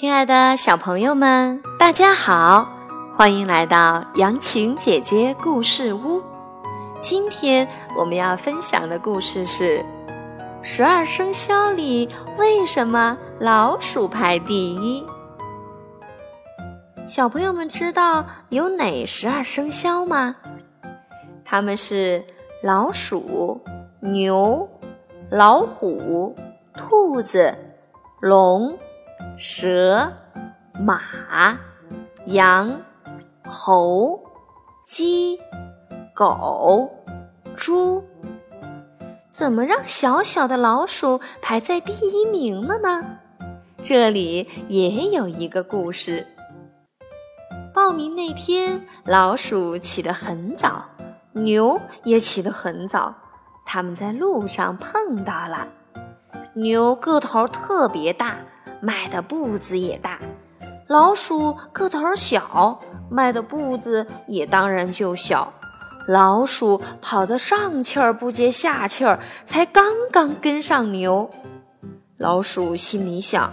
[0.00, 2.68] 亲爱的小朋友们，大家好，
[3.12, 6.22] 欢迎来到杨晴姐姐故事屋。
[7.00, 7.66] 今天
[7.98, 9.84] 我们要分享的故事是：
[10.62, 12.08] 十二生肖里
[12.38, 15.04] 为什么老鼠排第一？
[17.04, 20.36] 小朋友们知道有哪十二生肖吗？
[21.44, 22.24] 它们是
[22.62, 23.60] 老鼠、
[23.98, 24.68] 牛、
[25.28, 26.36] 老虎、
[26.76, 27.52] 兔子、
[28.20, 28.78] 龙。
[29.40, 30.12] 蛇、
[30.80, 31.00] 马、
[32.26, 32.82] 羊、
[33.44, 34.20] 猴、
[34.84, 35.38] 鸡、
[36.12, 36.90] 狗、
[37.56, 38.02] 猪，
[39.30, 43.18] 怎么让小小的老鼠排在第一名了呢？
[43.80, 46.26] 这里也有一个故事。
[47.72, 50.84] 报名那天，老鼠起得很早，
[51.30, 53.14] 牛也起得很早，
[53.64, 55.68] 他们在路上碰到了。
[56.54, 58.36] 牛个头特别大。
[58.80, 60.18] 迈的步子也大，
[60.86, 65.52] 老鼠个头小，迈的步子也当然就小。
[66.06, 71.28] 老鼠跑得上气儿不接下气儿，才刚刚跟上牛。
[72.16, 73.52] 老鼠心里想：“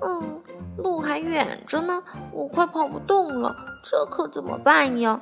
[0.00, 0.40] 嗯，
[0.78, 5.20] 路还远着呢，我快跑不动了，这可怎么办呀？”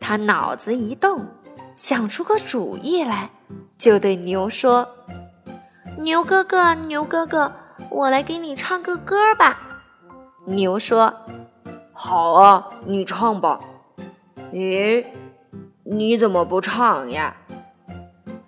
[0.00, 1.26] 他脑子一动，
[1.74, 3.28] 想出个主意来，
[3.76, 4.88] 就对牛说
[5.98, 7.52] ：“牛哥哥，牛哥哥。”
[7.96, 9.58] 我来给你唱个歌吧，
[10.44, 11.10] 牛说
[11.94, 13.58] ：“好啊，你唱吧。”
[14.52, 15.02] 咦，
[15.82, 17.34] 你怎么不唱呀？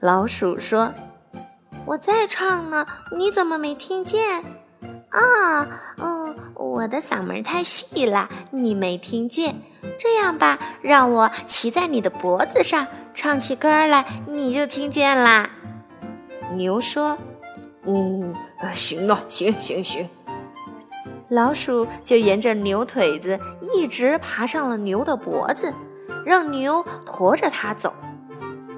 [0.00, 0.92] 老鼠说
[1.86, 4.44] ：“我在唱呢，你怎么没听见？”
[5.08, 9.56] 啊，嗯，我的嗓门太细了，你没听见。
[9.98, 15.48] 这样吧，让我骑在你的脖子上，唱起歌来，你就听见啦。
[16.52, 17.16] 牛说。
[17.88, 18.34] 嗯，
[18.74, 20.06] 行了，行行行。
[21.28, 23.40] 老鼠就沿着牛腿子
[23.74, 25.72] 一直爬上了牛的脖子，
[26.24, 27.94] 让牛驮着它走，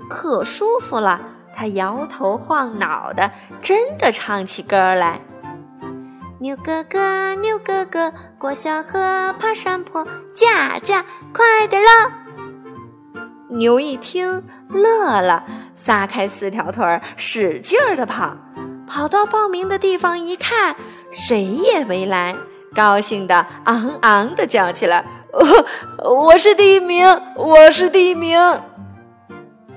[0.08, 1.20] 可舒服了。
[1.56, 5.20] 它摇头晃脑的，真的唱起歌来。
[6.38, 11.04] 牛哥哥，牛哥哥，过小河，爬山坡，驾驾，
[11.34, 11.88] 快点喽！
[13.48, 15.44] 牛一听乐了，
[15.74, 18.36] 撒开四条腿儿，使劲儿的跑。
[18.92, 20.74] 跑到报名的地方一看，
[21.12, 22.34] 谁也没来，
[22.74, 25.04] 高兴的昂昂的叫起来
[26.02, 27.06] ：“我是第一名，
[27.36, 28.36] 我是第一名！”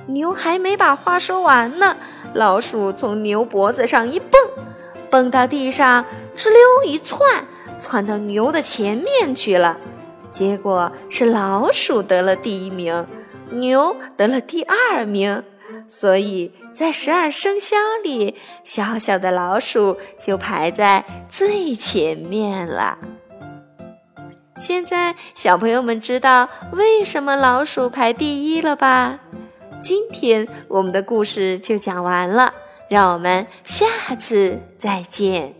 [0.09, 1.95] 牛还没把话说完呢，
[2.33, 4.31] 老鼠从牛脖子上一蹦，
[5.11, 6.03] 蹦到地上，
[6.35, 7.45] 哧溜一窜，
[7.77, 9.77] 窜到牛的前面去了。
[10.31, 13.05] 结果是老鼠得了第一名，
[13.51, 15.43] 牛得了第二名。
[15.87, 22.97] 所以在十二生肖里，小小的老鼠就排在最前面了。
[24.57, 29.19] 现在小朋友们知道为什么老鼠排第一了吧？
[29.79, 32.53] 今天我们的故事就讲完了，
[32.87, 33.85] 让我们下
[34.17, 35.53] 次再见。